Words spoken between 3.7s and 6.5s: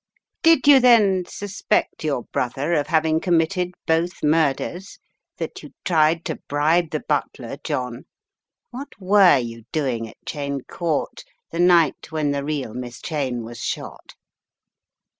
both murders, that you tried to